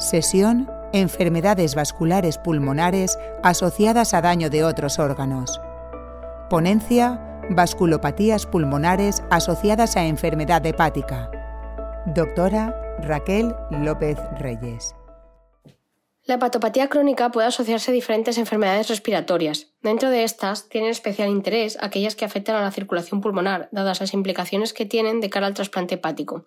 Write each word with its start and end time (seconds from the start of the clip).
Sesión 0.00 0.66
Enfermedades 0.94 1.74
vasculares 1.74 2.38
pulmonares 2.38 3.18
asociadas 3.42 4.14
a 4.14 4.22
daño 4.22 4.48
de 4.48 4.64
otros 4.64 4.98
órganos. 4.98 5.60
Ponencia 6.48 7.20
Vasculopatías 7.50 8.46
pulmonares 8.46 9.22
asociadas 9.30 9.98
a 9.98 10.06
enfermedad 10.06 10.64
hepática. 10.64 11.30
Doctora 12.06 12.96
Raquel 13.02 13.54
López 13.70 14.16
Reyes. 14.38 14.94
La 16.24 16.36
hepatopatía 16.36 16.88
crónica 16.88 17.30
puede 17.30 17.48
asociarse 17.48 17.90
a 17.90 17.94
diferentes 17.94 18.38
enfermedades 18.38 18.88
respiratorias. 18.88 19.66
Dentro 19.82 20.08
de 20.08 20.24
estas 20.24 20.70
tienen 20.70 20.90
especial 20.90 21.28
interés 21.28 21.76
aquellas 21.78 22.16
que 22.16 22.24
afectan 22.24 22.56
a 22.56 22.62
la 22.62 22.70
circulación 22.70 23.20
pulmonar, 23.20 23.68
dadas 23.70 24.00
las 24.00 24.14
implicaciones 24.14 24.72
que 24.72 24.86
tienen 24.86 25.20
de 25.20 25.28
cara 25.28 25.46
al 25.46 25.54
trasplante 25.54 25.96
hepático. 25.96 26.46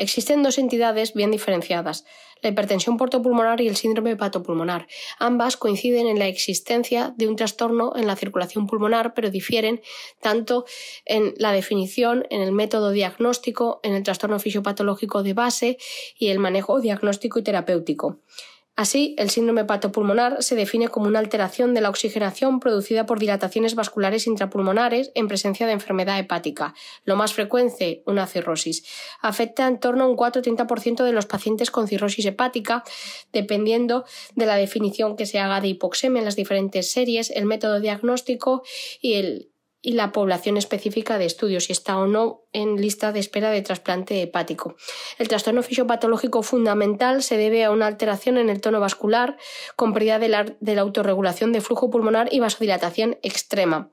Existen 0.00 0.42
dos 0.42 0.56
entidades 0.56 1.12
bien 1.12 1.30
diferenciadas, 1.30 2.06
la 2.40 2.48
hipertensión 2.48 2.96
portopulmonar 2.96 3.60
y 3.60 3.68
el 3.68 3.76
síndrome 3.76 4.12
hepatopulmonar. 4.12 4.86
Ambas 5.18 5.58
coinciden 5.58 6.06
en 6.06 6.18
la 6.18 6.26
existencia 6.26 7.12
de 7.18 7.28
un 7.28 7.36
trastorno 7.36 7.92
en 7.94 8.06
la 8.06 8.16
circulación 8.16 8.66
pulmonar, 8.66 9.12
pero 9.12 9.28
difieren 9.28 9.82
tanto 10.18 10.64
en 11.04 11.34
la 11.36 11.52
definición, 11.52 12.26
en 12.30 12.40
el 12.40 12.50
método 12.50 12.92
diagnóstico, 12.92 13.80
en 13.82 13.92
el 13.92 14.02
trastorno 14.02 14.38
fisiopatológico 14.38 15.22
de 15.22 15.34
base 15.34 15.76
y 16.18 16.28
el 16.28 16.38
manejo 16.38 16.80
diagnóstico 16.80 17.38
y 17.38 17.42
terapéutico. 17.42 18.20
Así, 18.80 19.14
el 19.18 19.28
síndrome 19.28 19.60
hepatopulmonar 19.60 20.42
se 20.42 20.56
define 20.56 20.88
como 20.88 21.06
una 21.06 21.18
alteración 21.18 21.74
de 21.74 21.82
la 21.82 21.90
oxigenación 21.90 22.60
producida 22.60 23.04
por 23.04 23.18
dilataciones 23.18 23.74
vasculares 23.74 24.26
intrapulmonares 24.26 25.12
en 25.14 25.28
presencia 25.28 25.66
de 25.66 25.74
enfermedad 25.74 26.18
hepática. 26.18 26.72
Lo 27.04 27.14
más 27.14 27.34
frecuente, 27.34 28.02
una 28.06 28.26
cirrosis. 28.26 28.86
Afecta 29.20 29.68
en 29.68 29.80
torno 29.80 30.04
a 30.04 30.08
un 30.08 30.16
4-30% 30.16 31.04
de 31.04 31.12
los 31.12 31.26
pacientes 31.26 31.70
con 31.70 31.88
cirrosis 31.88 32.24
hepática, 32.24 32.82
dependiendo 33.34 34.06
de 34.34 34.46
la 34.46 34.56
definición 34.56 35.14
que 35.14 35.26
se 35.26 35.38
haga 35.38 35.60
de 35.60 35.68
hipoxemia 35.68 36.20
en 36.20 36.24
las 36.24 36.36
diferentes 36.36 36.90
series, 36.90 37.28
el 37.32 37.44
método 37.44 37.80
diagnóstico 37.80 38.62
y 39.02 39.12
el, 39.16 39.50
y 39.82 39.92
la 39.92 40.12
población 40.12 40.56
específica 40.56 41.18
de 41.18 41.24
estudio, 41.24 41.60
si 41.60 41.72
está 41.72 41.96
o 41.98 42.06
no 42.06 42.42
en 42.52 42.80
lista 42.80 43.12
de 43.12 43.20
espera 43.20 43.50
de 43.50 43.62
trasplante 43.62 44.20
hepático. 44.22 44.76
El 45.18 45.28
trastorno 45.28 45.62
fisiopatológico 45.62 46.42
fundamental 46.42 47.22
se 47.22 47.36
debe 47.36 47.64
a 47.64 47.70
una 47.70 47.86
alteración 47.86 48.36
en 48.36 48.50
el 48.50 48.60
tono 48.60 48.80
vascular 48.80 49.38
con 49.76 49.94
pérdida 49.94 50.18
de 50.18 50.28
la, 50.28 50.80
autorregulación 50.80 51.52
de 51.52 51.60
flujo 51.60 51.90
pulmonar 51.90 52.28
y 52.30 52.40
vasodilatación 52.40 53.18
extrema. 53.22 53.90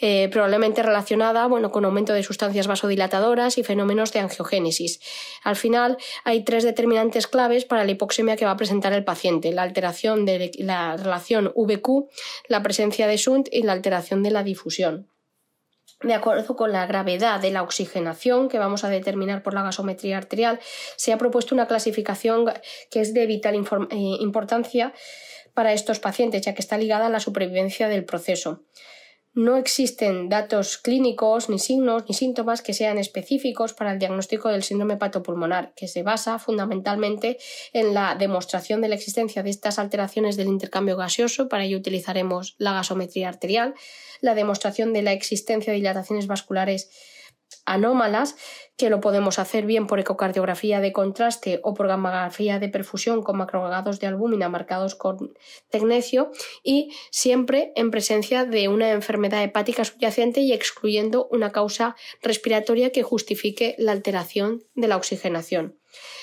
Eh, 0.00 0.28
probablemente 0.30 0.84
relacionada 0.84 1.44
bueno, 1.48 1.72
con 1.72 1.84
aumento 1.84 2.12
de 2.12 2.22
sustancias 2.22 2.68
vasodilatadoras 2.68 3.58
y 3.58 3.64
fenómenos 3.64 4.12
de 4.12 4.20
angiogénesis. 4.20 5.00
Al 5.42 5.56
final, 5.56 5.98
hay 6.22 6.44
tres 6.44 6.62
determinantes 6.62 7.26
claves 7.26 7.64
para 7.64 7.84
la 7.84 7.90
hipoxemia 7.90 8.36
que 8.36 8.44
va 8.44 8.52
a 8.52 8.56
presentar 8.56 8.92
el 8.92 9.02
paciente: 9.02 9.52
la 9.52 9.62
alteración 9.62 10.24
de 10.24 10.52
la 10.58 10.96
relación 10.96 11.52
VQ, 11.56 12.08
la 12.46 12.62
presencia 12.62 13.08
de 13.08 13.18
SUNT 13.18 13.48
y 13.50 13.62
la 13.62 13.72
alteración 13.72 14.22
de 14.22 14.30
la 14.30 14.44
difusión 14.44 15.08
de 16.02 16.14
acuerdo 16.14 16.54
con 16.54 16.72
la 16.72 16.86
gravedad 16.86 17.40
de 17.40 17.50
la 17.50 17.62
oxigenación 17.62 18.48
que 18.48 18.58
vamos 18.58 18.84
a 18.84 18.88
determinar 18.88 19.42
por 19.42 19.54
la 19.54 19.62
gasometría 19.62 20.16
arterial, 20.16 20.60
se 20.96 21.12
ha 21.12 21.18
propuesto 21.18 21.54
una 21.54 21.66
clasificación 21.66 22.44
que 22.90 23.00
es 23.00 23.14
de 23.14 23.26
vital 23.26 23.54
eh, 23.56 23.96
importancia 24.20 24.92
para 25.54 25.72
estos 25.72 25.98
pacientes, 25.98 26.42
ya 26.42 26.54
que 26.54 26.62
está 26.62 26.78
ligada 26.78 27.06
a 27.06 27.10
la 27.10 27.18
supervivencia 27.18 27.88
del 27.88 28.04
proceso. 28.04 28.62
No 29.34 29.56
existen 29.56 30.28
datos 30.28 30.78
clínicos, 30.78 31.48
ni 31.48 31.58
signos, 31.58 32.04
ni 32.08 32.14
síntomas 32.14 32.62
que 32.62 32.74
sean 32.74 32.98
específicos 32.98 33.72
para 33.72 33.92
el 33.92 33.98
diagnóstico 33.98 34.48
del 34.48 34.62
síndrome 34.62 34.94
hepatopulmonar, 34.94 35.74
que 35.74 35.86
se 35.86 36.02
basa 36.02 36.38
fundamentalmente 36.38 37.38
en 37.72 37.94
la 37.94 38.14
demostración 38.14 38.80
de 38.80 38.88
la 38.88 38.94
existencia 38.94 39.42
de 39.42 39.50
estas 39.50 39.78
alteraciones 39.78 40.36
del 40.36 40.48
intercambio 40.48 40.96
gaseoso, 40.96 41.48
para 41.48 41.64
ello 41.64 41.78
utilizaremos 41.78 42.56
la 42.58 42.72
gasometría 42.72 43.28
arterial, 43.28 43.74
la 44.20 44.34
demostración 44.34 44.92
de 44.92 45.02
la 45.02 45.12
existencia 45.12 45.72
de 45.72 45.78
dilataciones 45.78 46.26
vasculares 46.26 46.90
anómalas, 47.64 48.36
que 48.76 48.90
lo 48.90 49.00
podemos 49.00 49.38
hacer 49.38 49.66
bien 49.66 49.86
por 49.86 49.98
ecocardiografía 49.98 50.80
de 50.80 50.92
contraste 50.92 51.60
o 51.64 51.74
por 51.74 51.88
gamografía 51.88 52.58
de 52.58 52.68
perfusión 52.68 53.22
con 53.22 53.36
macrogagados 53.36 53.98
de 53.98 54.06
albúmina 54.06 54.48
marcados 54.48 54.94
con 54.94 55.36
tecnecio 55.68 56.30
y 56.62 56.94
siempre 57.10 57.72
en 57.74 57.90
presencia 57.90 58.44
de 58.44 58.68
una 58.68 58.92
enfermedad 58.92 59.42
hepática 59.42 59.84
subyacente 59.84 60.40
y 60.40 60.52
excluyendo 60.52 61.28
una 61.30 61.50
causa 61.50 61.96
respiratoria 62.22 62.90
que 62.90 63.02
justifique 63.02 63.74
la 63.78 63.92
alteración 63.92 64.64
de 64.74 64.88
la 64.88 64.96
oxigenación. 64.96 65.78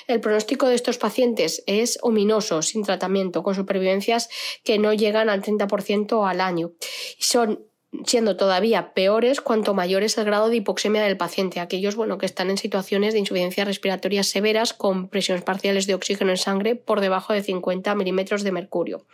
El 0.08 0.22
pronóstico 0.22 0.68
de 0.68 0.76
estos 0.76 0.98
pacientes 0.98 1.64
es 1.66 1.98
ominoso, 2.02 2.62
sin 2.62 2.84
tratamiento, 2.84 3.44
con 3.44 3.56
supervivencias 3.56 4.30
que 4.64 4.78
no 4.78 4.94
llegan 4.94 5.30
al 5.30 5.42
30% 5.42 6.30
al 6.30 6.42
año. 6.42 6.72
Son 7.18 7.66
siendo 8.06 8.38
todavía 8.38 8.94
peores 8.94 9.42
cuanto 9.42 9.74
mayor 9.74 10.04
es 10.04 10.18
el 10.18 10.26
grado 10.26 10.50
de 10.50 10.58
hipoxemia 10.58 11.04
del 11.04 11.18
paciente, 11.18 11.60
aquellos 11.60 11.96
bueno, 11.96 12.18
que 12.18 12.26
están 12.26 12.50
en 12.50 12.58
situaciones 12.58 13.14
de 13.14 13.20
insuficiencia 13.20 13.66
respiratoria 13.66 14.24
severas 14.24 14.74
con 14.74 15.08
presiones 15.08 15.44
parciales 15.44 15.88
de 15.88 15.96
oxígeno 15.96 16.32
en 16.32 16.38
sangre 16.38 16.76
por 16.76 17.02
debajo 17.02 17.34
de 17.34 17.44
50 17.44 17.94
milímetros 17.96 18.44
de 18.44 18.52
mercurio. 18.52 19.06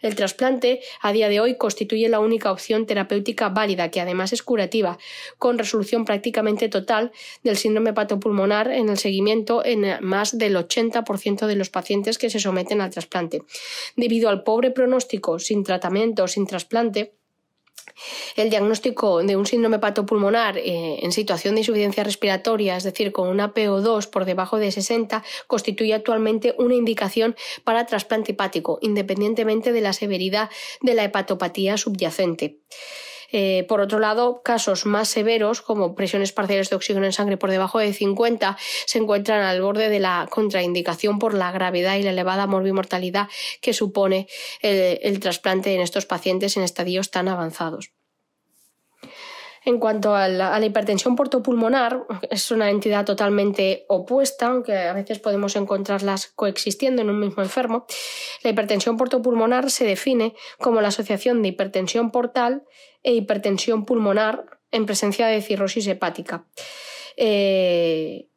El 0.00 0.14
trasplante 0.14 0.80
a 1.00 1.12
día 1.12 1.28
de 1.28 1.40
hoy 1.40 1.56
constituye 1.56 2.08
la 2.08 2.20
única 2.20 2.52
opción 2.52 2.86
terapéutica 2.86 3.48
válida, 3.48 3.90
que 3.90 4.00
además 4.00 4.32
es 4.32 4.42
curativa, 4.42 4.98
con 5.38 5.58
resolución 5.58 6.04
prácticamente 6.04 6.68
total 6.68 7.10
del 7.42 7.56
síndrome 7.56 7.90
hepatopulmonar 7.90 8.70
en 8.70 8.88
el 8.88 8.98
seguimiento 8.98 9.64
en 9.64 9.98
más 10.00 10.38
del 10.38 10.56
80% 10.56 11.46
de 11.46 11.56
los 11.56 11.70
pacientes 11.70 12.18
que 12.18 12.30
se 12.30 12.38
someten 12.38 12.80
al 12.80 12.90
trasplante. 12.90 13.42
Debido 13.96 14.28
al 14.28 14.44
pobre 14.44 14.70
pronóstico 14.70 15.38
sin 15.38 15.64
tratamiento, 15.64 16.28
sin 16.28 16.46
trasplante, 16.46 17.17
el 18.36 18.50
diagnóstico 18.50 19.22
de 19.22 19.36
un 19.36 19.46
síndrome 19.46 19.76
hepatopulmonar 19.76 20.58
eh, 20.58 21.00
en 21.02 21.12
situación 21.12 21.54
de 21.54 21.62
insuficiencia 21.62 22.04
respiratoria, 22.04 22.76
es 22.76 22.84
decir, 22.84 23.12
con 23.12 23.28
una 23.28 23.54
PO2 23.54 24.08
por 24.10 24.24
debajo 24.24 24.58
de 24.58 24.70
60, 24.70 25.24
constituye 25.46 25.94
actualmente 25.94 26.54
una 26.58 26.74
indicación 26.74 27.36
para 27.64 27.86
trasplante 27.86 28.32
hepático, 28.32 28.78
independientemente 28.82 29.72
de 29.72 29.80
la 29.80 29.92
severidad 29.92 30.50
de 30.80 30.94
la 30.94 31.04
hepatopatía 31.04 31.76
subyacente. 31.76 32.58
Eh, 33.30 33.64
por 33.68 33.80
otro 33.80 33.98
lado, 33.98 34.42
casos 34.42 34.86
más 34.86 35.08
severos, 35.08 35.60
como 35.60 35.94
presiones 35.94 36.32
parciales 36.32 36.70
de 36.70 36.76
oxígeno 36.76 37.06
en 37.06 37.12
sangre 37.12 37.36
por 37.36 37.50
debajo 37.50 37.78
de 37.78 37.92
50, 37.92 38.56
se 38.86 38.98
encuentran 38.98 39.42
al 39.42 39.60
borde 39.60 39.88
de 39.88 40.00
la 40.00 40.26
contraindicación 40.30 41.18
por 41.18 41.34
la 41.34 41.52
gravedad 41.52 41.96
y 41.96 42.02
la 42.02 42.10
elevada 42.10 42.46
morbimortalidad 42.46 43.28
que 43.60 43.72
supone 43.72 44.28
el 44.60 45.20
trasplante 45.20 45.74
en 45.74 45.80
estos 45.80 46.06
pacientes 46.06 46.56
en 46.56 46.62
estadios 46.62 47.10
tan 47.10 47.28
avanzados. 47.28 47.97
En 49.68 49.78
cuanto 49.78 50.14
a 50.14 50.28
la, 50.28 50.64
hipertensión 50.64 51.14
portopulmonar, 51.14 52.06
es 52.30 52.50
una 52.50 52.70
entidad 52.70 53.04
totalmente 53.04 53.84
opuesta, 53.88 54.46
aunque 54.46 54.74
a 54.74 54.94
veces 54.94 55.18
podemos 55.18 55.56
encontrarlas 55.56 56.28
coexistiendo 56.28 57.02
en 57.02 57.10
un 57.10 57.20
mismo 57.20 57.42
enfermo. 57.42 57.84
La 58.42 58.48
hipertensión 58.48 58.96
portopulmonar 58.96 59.70
se 59.70 59.84
define 59.84 60.34
como 60.56 60.80
la 60.80 60.88
asociación 60.88 61.42
de 61.42 61.48
hipertensión 61.48 62.10
portal 62.12 62.62
e 63.02 63.12
hipertensión 63.12 63.84
pulmonar 63.84 64.58
en 64.70 64.86
presencia 64.86 65.26
de 65.26 65.42
cirrosis 65.42 65.86
hepática. 65.86 66.46
Eh, 67.18 68.27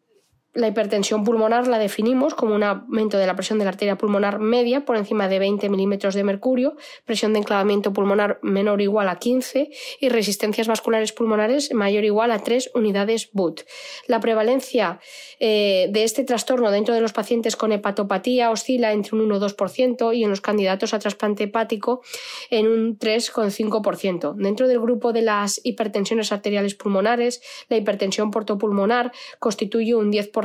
la 0.54 0.68
hipertensión 0.68 1.24
pulmonar 1.24 1.68
la 1.68 1.80
definimos 1.80 2.36
como 2.36 2.56
un 2.56 2.64
aumento 2.64 3.18
de 3.18 3.26
la 3.26 3.36
presión 3.36 3.58
de 3.58 3.66
la 3.66 3.72
arteria 3.72 3.98
pulmonar 3.98 4.40
media 4.40 4.84
por 4.84 4.98
encima 4.98 5.30
de 5.30 5.40
20 5.40 5.70
milímetros 5.70 6.14
de 6.14 6.26
mercurio, 6.26 6.76
presión 7.06 7.32
de 7.32 7.40
enclavamiento 7.40 7.94
pulmonar 7.94 8.40
menor 8.42 8.80
o 8.80 8.84
igual 8.84 9.08
a 9.08 9.18
15 9.18 9.70
y 10.00 10.10
resistencias 10.10 10.68
vasculares 10.68 11.14
pulmonares 11.14 11.74
mayor 11.74 12.04
o 12.04 12.08
igual 12.08 12.32
a 12.32 12.40
3 12.40 12.72
unidades 12.76 13.30
BUT. 13.32 13.62
La 14.08 14.20
prevalencia 14.20 15.00
eh, 15.40 15.88
de 15.90 16.04
este 16.04 16.26
trastorno 16.26 16.70
dentro 16.70 16.94
de 16.94 17.02
los 17.02 17.14
pacientes 17.14 17.56
con 17.56 17.72
hepatopatía 17.72 18.52
oscila 18.52 18.92
entre 18.92 19.16
un 19.16 19.22
1 19.22 19.40
2% 19.40 20.16
y 20.16 20.24
en 20.24 20.30
los 20.30 20.42
candidatos 20.42 20.94
a 20.94 21.00
trasplante 21.00 21.46
hepático 21.46 22.02
en 22.50 22.68
un 22.68 23.00
3,5%. 23.00 24.36
Dentro 24.36 24.68
del 24.68 24.82
grupo 24.82 25.14
de 25.14 25.22
las 25.22 25.62
hipertensiones 25.64 26.34
arteriales 26.34 26.76
pulmonares, 26.76 27.42
la 27.70 27.78
hipertensión 27.78 28.32
portopulmonar 28.32 29.14
constituye 29.40 29.96
un 29.96 30.12
10% 30.12 30.41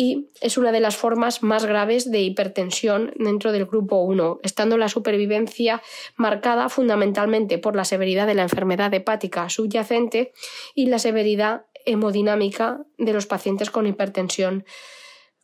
y 0.00 0.30
es 0.40 0.56
una 0.56 0.70
de 0.70 0.78
las 0.78 0.96
formas 0.96 1.42
más 1.42 1.66
graves 1.66 2.08
de 2.08 2.20
hipertensión 2.20 3.12
dentro 3.16 3.50
del 3.50 3.66
grupo 3.66 3.96
1, 3.96 4.38
estando 4.44 4.78
la 4.78 4.88
supervivencia 4.88 5.82
marcada 6.14 6.68
fundamentalmente 6.68 7.58
por 7.58 7.74
la 7.74 7.84
severidad 7.84 8.28
de 8.28 8.36
la 8.36 8.42
enfermedad 8.42 8.94
hepática 8.94 9.48
subyacente 9.50 10.32
y 10.76 10.86
la 10.86 11.00
severidad 11.00 11.66
hemodinámica 11.84 12.80
de 12.96 13.12
los 13.12 13.26
pacientes 13.26 13.70
con 13.70 13.88
hipertensión, 13.88 14.64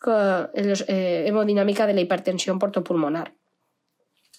eh, 0.06 1.24
hemodinámica 1.26 1.88
de 1.88 1.94
la 1.94 2.00
hipertensión 2.02 2.60
portopulmonar. 2.60 3.34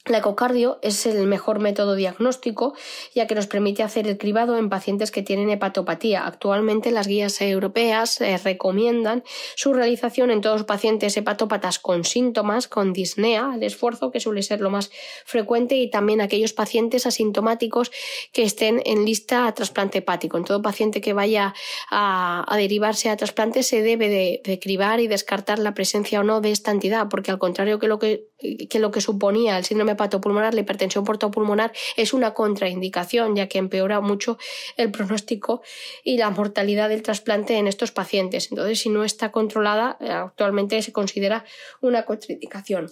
La 0.08 0.20
ecocardio 0.20 0.78
es 0.84 1.08
el 1.08 1.26
mejor 1.26 1.58
método 1.58 1.96
diagnóstico 1.96 2.76
ya 3.16 3.26
que 3.26 3.34
nos 3.34 3.48
permite 3.48 3.82
hacer 3.82 4.08
el 4.08 4.20
cribado 4.20 4.56
en 4.56 4.70
pacientes 4.70 5.10
que 5.10 5.24
tienen 5.24 5.50
hepatopatía. 5.50 6.28
Actualmente 6.28 6.92
las 6.92 7.08
guías 7.08 7.42
europeas 7.42 8.22
eh, 8.22 8.38
recomiendan 8.38 9.24
su 9.56 9.74
realización 9.74 10.30
en 10.30 10.42
todos 10.42 10.58
los 10.58 10.68
pacientes 10.68 11.18
hepatópatas 11.18 11.80
con 11.80 12.04
síntomas, 12.04 12.68
con 12.68 12.94
disnea, 12.94 13.54
el 13.56 13.64
esfuerzo 13.64 14.12
que 14.12 14.20
suele 14.20 14.44
ser 14.44 14.62
lo 14.62 14.70
más 14.70 14.92
frecuente 15.26 15.76
y 15.78 15.90
también 15.90 16.22
aquellos 16.22 16.54
pacientes 16.54 17.08
asintomáticos 17.08 17.92
que 18.32 18.44
estén 18.44 18.84
en 18.86 19.06
lista 19.06 19.48
a 19.48 19.56
trasplante 19.56 20.00
hepático. 20.00 20.38
En 20.38 20.44
todo 20.44 20.62
paciente 20.62 21.02
que 21.02 21.14
vaya 21.14 21.56
a, 21.90 22.46
derivarse 22.56 23.10
a 23.10 23.18
trasplante 23.18 23.64
se 23.64 23.82
debe 23.82 24.10
de, 24.10 24.60
cribar 24.62 25.00
y 25.00 25.08
descartar 25.08 25.58
la 25.58 25.74
presencia 25.74 26.20
o 26.20 26.24
no 26.24 26.42
de 26.42 26.52
esta 26.52 26.70
entidad 26.70 27.08
porque 27.10 27.32
al 27.32 27.40
contrario 27.40 27.80
que 27.80 27.88
lo 27.88 27.98
que, 27.98 28.28
que, 28.70 28.80
lo 28.80 28.92
que 28.92 29.02
suponía 29.02 29.58
el 29.58 29.66
síndrome 29.66 29.95
hepatopulmonar, 29.96 30.54
la 30.54 30.62
hipertensión 30.62 31.04
portopulmonar 31.04 31.74
es 31.98 32.14
una 32.14 32.34
contraindicación, 32.34 33.36
ya 33.36 33.48
que 33.48 33.58
empeora 33.58 34.00
mucho 34.02 34.38
el 34.78 34.92
pronóstico 34.92 35.62
y 36.04 36.18
la 36.18 36.30
mortalidad 36.30 36.90
del 36.90 37.02
trasplante 37.02 37.58
en 37.58 37.68
estos 37.68 37.92
pacientes. 37.92 38.50
Entonces, 38.52 38.80
si 38.80 38.90
no 38.90 39.04
está 39.04 39.32
controlada, 39.32 39.98
eh, 40.00 40.12
actualmente 40.12 40.82
se 40.82 40.92
considera 40.92 41.46
una 41.82 42.06
contraindicación. 42.06 42.92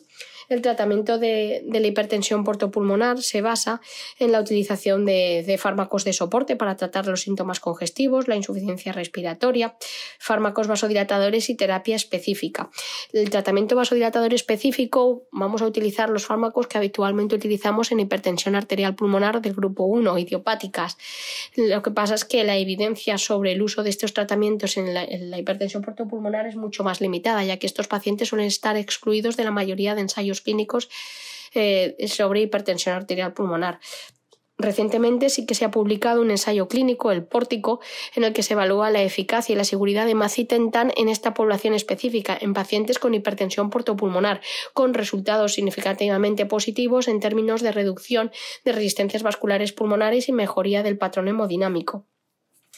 El 0.49 0.61
tratamiento 0.61 1.17
de, 1.17 1.63
la 1.71 1.87
hipertensión 1.87 2.43
portopulmonar 2.43 3.21
se 3.21 3.41
basa 3.41 3.81
en 4.19 4.31
la 4.31 4.39
utilización 4.39 5.05
de, 5.05 5.57
fármacos 5.59 6.03
de 6.03 6.13
soporte 6.13 6.55
para 6.55 6.75
tratar 6.75 7.07
los 7.07 7.21
síntomas 7.21 7.59
congestivos, 7.59 8.27
la 8.27 8.35
insuficiencia 8.35 8.91
respiratoria, 8.91 9.75
fármacos 10.19 10.67
vasodilatadores 10.67 11.49
y 11.49 11.55
terapia 11.55 11.95
específica. 11.95 12.69
El 13.11 13.29
tratamiento 13.29 13.75
vasodilatador 13.75 14.33
específico 14.33 15.27
vamos 15.31 15.61
a 15.61 15.65
utilizar 15.65 16.09
los 16.09 16.25
fármacos 16.25 16.67
que 16.67 16.77
habitualmente 16.77 17.35
utilizamos 17.35 17.91
en 17.91 17.99
hipertensión 17.99 18.55
arterial 18.55 18.95
pulmonar 18.95 19.41
del 19.41 19.53
grupo 19.53 19.85
1, 19.85 20.17
idiopáticas. 20.17 20.97
Lo 21.55 21.81
que 21.81 21.91
pasa 21.91 22.15
es 22.15 22.25
que 22.25 22.43
la 22.43 22.57
evidencia 22.57 23.17
sobre 23.17 23.53
el 23.53 23.61
uso 23.61 23.83
de 23.83 23.89
estos 23.89 24.13
tratamientos 24.13 24.77
en 24.77 24.93
la, 24.93 25.03
en 25.03 25.31
la 25.31 25.39
hipertensión 25.39 25.83
portopulmonar 25.83 26.47
es 26.47 26.55
mucho 26.55 26.83
más 26.83 27.01
limitada, 27.01 27.43
ya 27.43 27.57
que 27.57 27.67
estos 27.67 27.87
pacientes 27.87 28.29
suelen 28.29 28.47
estar 28.47 28.77
excluidos 28.77 29.37
de 29.37 29.43
la 29.43 29.51
mayoría 29.51 29.95
de 29.95 30.01
ensayos 30.01 30.42
clínicos 30.43 30.89
eh, 31.53 31.95
sobre 32.07 32.41
hipertensión 32.41 32.95
arterial 32.95 33.33
pulmonar. 33.33 33.79
Recientemente 34.63 35.29
sí 35.29 35.45
que 35.45 35.55
se 35.55 35.65
ha 35.65 35.71
publicado 35.71 36.21
un 36.21 36.29
ensayo 36.29 36.67
clínico, 36.67 37.11
el 37.11 37.25
Pórtico, 37.25 37.81
en 38.15 38.23
el 38.23 38.33
que 38.33 38.43
se 38.43 38.53
evalúa 38.53 38.91
la 38.91 39.01
eficacia 39.01 39.51
y 39.51 39.55
la 39.57 39.65
seguridad 39.65 40.05
de 40.05 40.13
macitentan 40.13 40.93
en 40.95 41.09
esta 41.09 41.33
población 41.33 41.73
específica, 41.73 42.37
en 42.39 42.53
pacientes 42.53 42.99
con 42.99 43.13
hipertensión 43.15 43.71
portopulmonar, 43.71 44.41
con 44.73 44.93
resultados 44.93 45.53
significativamente 45.53 46.45
positivos 46.45 47.07
en 47.07 47.19
términos 47.19 47.61
de 47.61 47.71
reducción 47.71 48.31
de 48.63 48.71
resistencias 48.71 49.23
vasculares 49.23 49.73
pulmonares 49.73 50.29
y 50.29 50.31
mejoría 50.31 50.83
del 50.83 50.97
patrón 50.97 51.27
hemodinámico. 51.27 52.05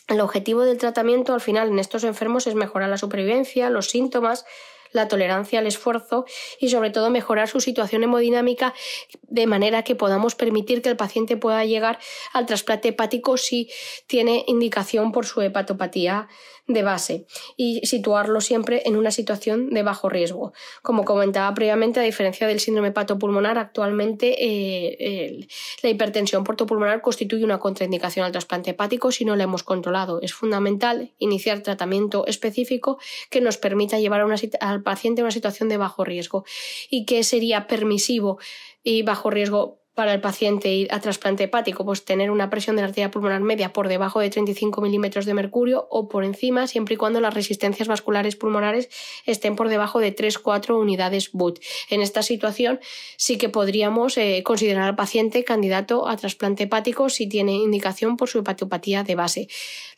El 0.07 0.21
objetivo 0.21 0.63
del 0.63 0.77
tratamiento 0.77 1.33
al 1.33 1.41
final 1.41 1.67
en 1.67 1.79
estos 1.79 2.03
enfermos 2.03 2.47
es 2.47 2.55
mejorar 2.55 2.89
la 2.89 2.97
supervivencia, 2.97 3.69
los 3.69 3.89
síntomas, 3.89 4.45
la 4.95 5.07
tolerancia 5.07 5.59
al 5.59 5.67
esfuerzo 5.67 6.25
y 6.59 6.69
sobre 6.69 6.89
todo 6.89 7.09
mejorar 7.09 7.47
su 7.47 7.59
situación 7.59 8.03
hemodinámica 8.03 8.73
de 9.21 9.45
manera 9.45 9.83
que 9.83 9.95
podamos 9.95 10.35
permitir 10.35 10.81
que 10.81 10.89
el 10.89 10.97
paciente 10.97 11.37
pueda 11.37 11.63
llegar 11.65 11.99
al 12.33 12.45
trasplante 12.45 12.89
hepático 12.89 13.37
si 13.37 13.69
tiene 14.07 14.43
indicación 14.47 15.11
por 15.11 15.25
su 15.25 15.41
hepatopatía 15.41 16.27
de 16.67 16.81
base 16.81 17.25
y 17.57 17.81
situarlo 17.85 18.41
siempre 18.41 18.81
en 18.85 18.95
una 18.95 19.11
situación 19.11 19.69
de 19.69 19.83
bajo 19.83 20.09
riesgo. 20.09 20.53
Como 20.81 21.05
comentaba 21.05 21.53
previamente, 21.53 21.99
a 21.99 22.03
diferencia 22.03 22.47
del 22.47 22.59
síndrome 22.59 22.89
hepatopulmonar, 22.89 23.57
actualmente 23.57 24.35
eh, 24.39 25.47
la 25.83 25.89
hipertensión 25.89 26.43
portopulmonar 26.43 27.01
constituye 27.01 27.43
una 27.43 27.59
contraindicación 27.59 28.25
al 28.25 28.31
trasplante 28.31 28.71
hepático 28.71 29.11
si 29.11 29.25
no 29.25 29.35
la 29.35 29.43
hemos 29.43 29.63
controlado. 29.63 30.21
Es 30.21 30.33
fundamental 30.33 31.13
iniciar 31.19 31.61
tratamiento 31.61 32.25
específico 32.25 32.97
que 33.29 33.41
nos 33.41 33.57
permita 33.57 33.99
llevar 33.99 34.25
al 34.59 34.83
paciente 34.83 35.21
a 35.21 35.25
una 35.25 35.31
situación 35.31 35.69
de 35.69 35.77
bajo 35.77 36.03
riesgo 36.03 36.45
y 36.89 37.05
que 37.05 37.23
sería 37.23 37.67
permisivo 37.67 38.39
y 38.83 39.03
bajo 39.03 39.29
riesgo 39.29 39.84
para 39.95 40.13
el 40.13 40.19
paciente 40.19 40.73
ir 40.73 40.93
a 40.93 40.99
trasplante 40.99 41.45
hepático, 41.45 41.85
pues 41.85 42.03
tener 42.03 42.29
una 42.29 42.49
presión 42.49 42.75
de 42.75 42.81
la 42.81 42.89
arteria 42.89 43.11
pulmonar 43.11 43.39
media 43.39 43.71
por 43.71 43.87
debajo 43.87 44.19
de 44.19 44.29
35 44.29 44.81
milímetros 44.81 45.25
de 45.25 45.33
mercurio 45.33 45.87
o 45.89 46.09
por 46.09 46.25
encima, 46.25 46.67
siempre 46.67 46.95
y 46.95 46.97
cuando 46.97 47.21
las 47.21 47.33
resistencias 47.33 47.87
vasculares 47.87 48.35
pulmonares 48.35 48.89
estén 49.25 49.55
por 49.55 49.69
debajo 49.69 49.99
de 49.99 50.13
3-4 50.13 50.77
unidades 50.79 51.31
BUT. 51.31 51.59
En 51.89 52.01
esta 52.01 52.23
situación 52.23 52.81
sí 53.15 53.37
que 53.37 53.47
podríamos 53.47 54.17
eh, 54.17 54.43
considerar 54.43 54.83
al 54.83 54.95
paciente 54.95 55.45
candidato 55.45 56.07
a 56.09 56.17
trasplante 56.17 56.63
hepático 56.63 57.09
si 57.09 57.27
tiene 57.27 57.53
indicación 57.53 58.17
por 58.17 58.27
su 58.27 58.39
hepatopatía 58.39 59.03
de 59.03 59.15
base. 59.15 59.47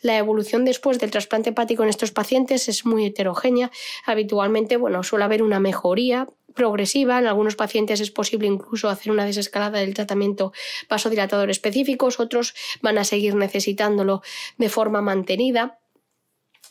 La 0.02 0.18
evolución 0.18 0.64
después 0.64 1.00
del 1.00 1.10
trasplante 1.10 1.50
hepático 1.50 1.82
en 1.82 1.90
estos 1.90 2.12
pacientes 2.12 2.70
es 2.70 2.86
muy 2.86 3.06
heterogénea. 3.06 3.72
Habitualmente, 4.06 4.78
bueno, 4.78 5.02
suele 5.02 5.26
haber 5.26 5.42
una 5.42 5.60
mejoría 5.60 6.28
progresiva. 6.58 7.20
En 7.20 7.28
algunos 7.28 7.56
pacientes 7.56 8.02
es 8.02 8.12
posible 8.12 8.48
incluso 8.48 8.90
hacer 8.90 9.12
una 9.14 9.26
desescalada 9.26 9.80
del 9.80 9.94
tratamiento 9.94 10.52
vasodilatador 10.90 11.50
específicos, 11.50 12.20
otros 12.20 12.54
van 12.82 12.98
a 12.98 13.06
seguir 13.06 13.36
necesitándolo 13.36 14.22
de 14.58 14.68
forma 14.68 15.02
mantenida. 15.02 15.80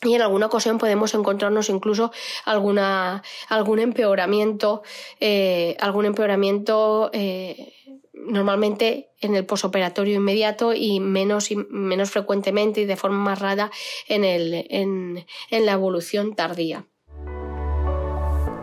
Y 0.02 0.14
en 0.14 0.20
alguna 0.20 0.46
ocasión 0.46 0.76
podemos 0.76 1.14
encontrarnos 1.14 1.70
incluso 1.70 2.12
alguna, 2.44 3.22
algún 3.48 3.78
empeoramiento, 3.78 4.82
eh, 5.20 5.74
algún 5.80 6.04
empeoramiento 6.04 7.08
eh, 7.14 7.72
normalmente 8.12 9.08
en 9.20 9.34
el 9.36 9.46
posoperatorio 9.46 10.16
inmediato 10.16 10.74
y 10.74 11.00
menos, 11.00 11.48
menos 11.70 12.10
frecuentemente 12.10 12.82
y 12.82 12.84
de 12.84 12.96
forma 12.96 13.18
más 13.18 13.38
rara 13.38 13.70
en, 14.06 14.24
el, 14.24 14.66
en 14.68 15.24
la 15.50 15.72
evolución 15.72 16.34
tardía. 16.34 16.84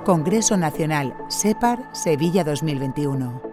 Congreso 0.03 0.57
Nacional 0.57 1.15
SEPAR 1.29 1.89
Sevilla 1.93 2.43
2021. 2.43 3.52